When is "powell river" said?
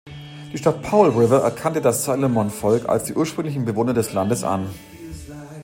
0.81-1.43